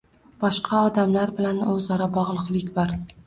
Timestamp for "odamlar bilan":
0.85-1.61